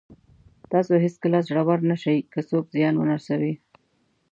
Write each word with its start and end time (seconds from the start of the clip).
تاسو 0.71 0.93
هېڅکله 1.03 1.39
زړور 1.47 1.79
نه 1.89 1.95
شئ 2.03 2.17
که 2.33 2.39
څوک 2.49 2.65
زیان 2.75 2.93
ونه 2.97 3.15
رسوي. 3.19 3.53